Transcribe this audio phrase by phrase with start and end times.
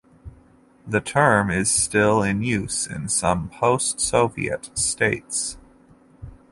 [0.87, 5.59] The term is still in use in some post-Soviet states.